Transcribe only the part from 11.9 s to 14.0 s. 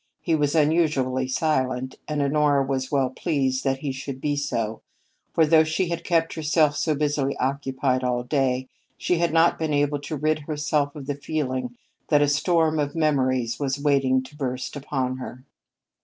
that a storm of memories was